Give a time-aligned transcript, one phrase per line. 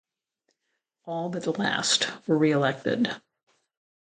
[1.05, 3.21] All but the last were reelected.